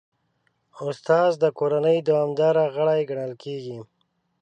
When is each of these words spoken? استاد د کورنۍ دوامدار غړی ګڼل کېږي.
استاد 0.87 1.31
د 1.43 1.45
کورنۍ 1.59 1.97
دوامدار 2.09 2.55
غړی 2.75 3.01
ګڼل 3.09 3.33
کېږي. 3.43 3.77